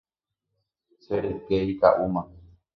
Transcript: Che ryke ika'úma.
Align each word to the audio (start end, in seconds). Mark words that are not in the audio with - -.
Che 1.03 1.15
ryke 1.23 1.57
ika'úma. 1.71 2.21